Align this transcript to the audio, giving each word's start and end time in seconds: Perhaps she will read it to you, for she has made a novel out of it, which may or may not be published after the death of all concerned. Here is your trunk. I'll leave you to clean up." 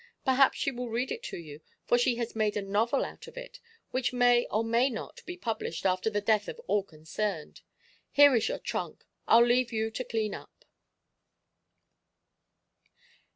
Perhaps 0.25 0.57
she 0.57 0.71
will 0.71 0.89
read 0.89 1.11
it 1.11 1.21
to 1.21 1.37
you, 1.37 1.61
for 1.85 1.95
she 1.95 2.15
has 2.15 2.35
made 2.35 2.57
a 2.57 2.61
novel 2.63 3.05
out 3.05 3.27
of 3.27 3.37
it, 3.37 3.59
which 3.91 4.11
may 4.11 4.47
or 4.49 4.63
may 4.63 4.89
not 4.89 5.23
be 5.27 5.37
published 5.37 5.85
after 5.85 6.09
the 6.09 6.19
death 6.19 6.47
of 6.47 6.59
all 6.65 6.81
concerned. 6.81 7.61
Here 8.09 8.33
is 8.35 8.49
your 8.49 8.57
trunk. 8.57 9.05
I'll 9.27 9.45
leave 9.45 9.71
you 9.71 9.91
to 9.91 10.03
clean 10.03 10.33
up." 10.33 10.65